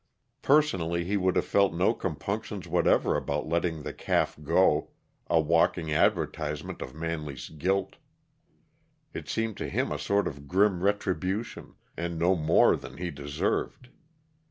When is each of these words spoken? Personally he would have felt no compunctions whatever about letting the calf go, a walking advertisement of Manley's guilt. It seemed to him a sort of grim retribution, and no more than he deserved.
Personally 0.41 1.03
he 1.03 1.15
would 1.15 1.35
have 1.35 1.45
felt 1.45 1.73
no 1.75 1.93
compunctions 1.93 2.67
whatever 2.67 3.15
about 3.15 3.47
letting 3.47 3.83
the 3.83 3.93
calf 3.93 4.35
go, 4.41 4.89
a 5.29 5.39
walking 5.39 5.93
advertisement 5.93 6.81
of 6.81 6.95
Manley's 6.95 7.49
guilt. 7.49 7.97
It 9.13 9.29
seemed 9.29 9.57
to 9.57 9.69
him 9.69 9.91
a 9.91 9.99
sort 9.99 10.27
of 10.27 10.47
grim 10.47 10.81
retribution, 10.81 11.75
and 11.95 12.17
no 12.17 12.35
more 12.35 12.75
than 12.75 12.97
he 12.97 13.11
deserved. 13.11 13.89